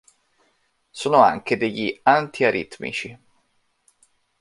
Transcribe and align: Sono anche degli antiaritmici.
Sono 0.89 1.17
anche 1.17 1.57
degli 1.57 1.99
antiaritmici. 2.01 3.19